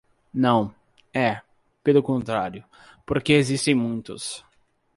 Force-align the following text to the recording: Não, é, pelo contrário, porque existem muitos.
Não, 0.33 0.73
é, 1.13 1.43
pelo 1.83 2.01
contrário, 2.01 2.63
porque 3.05 3.33
existem 3.33 3.75
muitos. 3.75 4.43